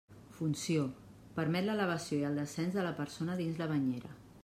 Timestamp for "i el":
2.23-2.43